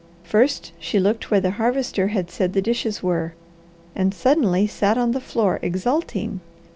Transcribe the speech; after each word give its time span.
First, 0.23 0.71
she 0.79 0.99
looked 0.99 1.29
where 1.29 1.39
the 1.41 1.51
Harvester 1.61 2.07
had 2.07 2.31
said 2.31 2.53
the 2.53 2.61
dishes 2.63 3.03
were, 3.03 3.35
and 3.95 4.15
suddenly 4.15 4.65
sat 4.65 4.97
on 4.97 5.11
the 5.11 5.21
floor 5.21 5.59
exulting. 5.61 6.39